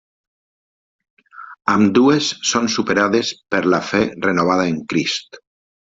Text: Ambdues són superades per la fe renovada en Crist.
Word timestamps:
Ambdues 1.75 2.31
són 2.53 2.71
superades 2.77 3.33
per 3.55 3.61
la 3.75 3.81
fe 3.91 4.03
renovada 4.29 4.67
en 4.75 4.85
Crist. 4.95 5.43